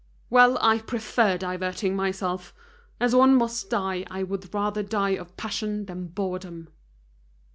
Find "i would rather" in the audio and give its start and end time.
4.09-4.81